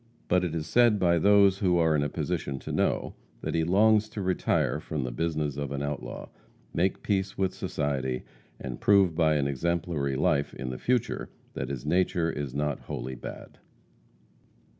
But 0.27 0.43
it 0.43 0.55
is 0.55 0.65
said 0.65 0.97
by 0.97 1.19
those 1.19 1.59
who 1.59 1.77
are 1.77 1.95
in 1.95 2.01
a 2.01 2.09
position 2.09 2.57
to 2.61 2.71
know, 2.71 3.13
that 3.41 3.53
he 3.53 3.63
longs 3.63 4.09
to 4.09 4.21
retire 4.23 4.79
from 4.79 5.03
the 5.03 5.11
business 5.11 5.57
of 5.57 5.71
an 5.71 5.83
outlaw, 5.83 6.29
make 6.73 7.03
peace 7.03 7.37
with 7.37 7.53
society 7.53 8.23
and 8.59 8.81
prove 8.81 9.13
by 9.13 9.35
an 9.35 9.45
exemplary 9.45 10.15
life 10.15 10.55
in 10.55 10.71
the 10.71 10.79
future 10.79 11.29
that 11.53 11.69
his 11.69 11.85
nature 11.85 12.31
is 12.31 12.55
not 12.55 12.79
wholly 12.79 13.13
bad. 13.13 13.59